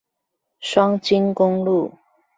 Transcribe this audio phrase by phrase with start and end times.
[0.61, 1.93] 雙菁公路